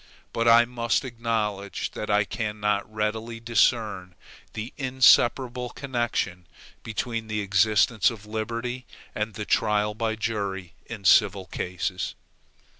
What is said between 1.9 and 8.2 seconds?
that I cannot readily discern the inseparable connection between the existence